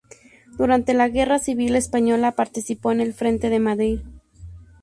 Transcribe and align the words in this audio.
Durante 0.57 0.95
la 0.95 1.09
Guerra 1.09 1.37
Civil 1.37 1.75
Española 1.75 2.31
participó 2.31 2.91
en 2.91 3.01
el 3.01 3.13
frente 3.13 3.49
de 3.51 3.59
Madrid. 3.59 3.99